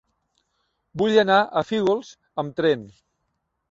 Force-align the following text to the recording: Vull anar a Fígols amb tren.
Vull 1.03 1.19
anar 1.25 1.37
a 1.43 1.65
Fígols 1.71 2.13
amb 2.45 2.61
tren. 2.63 2.93